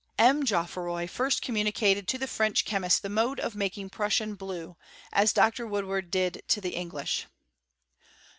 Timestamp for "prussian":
3.91-4.33